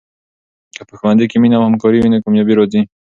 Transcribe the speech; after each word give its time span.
که 0.75 0.81
په 0.89 0.93
ښوونځي 0.99 1.25
کې 1.31 1.37
مینه 1.41 1.55
او 1.57 1.65
همکاري 1.67 1.97
وي، 1.99 2.09
نو 2.11 2.23
کامیابي 2.23 2.53
راځي. 2.59 2.81